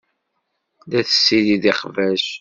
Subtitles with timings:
[0.89, 2.25] La tessirideḍ iqbac.